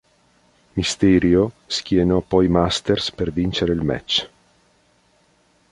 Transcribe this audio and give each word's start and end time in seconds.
Mysterio 0.73 1.51
schienò 1.67 2.21
poi 2.21 2.47
Masters 2.47 3.11
per 3.11 3.31
vincere 3.31 3.71
il 3.73 3.83
match. 3.83 4.29